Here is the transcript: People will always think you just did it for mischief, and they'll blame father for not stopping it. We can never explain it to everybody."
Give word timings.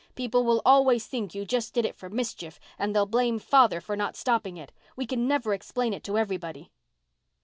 People 0.15 0.43
will 0.43 0.63
always 0.65 1.05
think 1.05 1.35
you 1.35 1.45
just 1.45 1.75
did 1.75 1.85
it 1.85 1.95
for 1.95 2.09
mischief, 2.09 2.59
and 2.79 2.95
they'll 2.95 3.05
blame 3.05 3.37
father 3.37 3.79
for 3.79 3.95
not 3.95 4.15
stopping 4.15 4.57
it. 4.57 4.71
We 4.95 5.05
can 5.05 5.27
never 5.27 5.53
explain 5.53 5.93
it 5.93 6.03
to 6.05 6.17
everybody." 6.17 6.71